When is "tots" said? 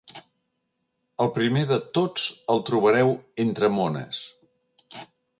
1.97-2.23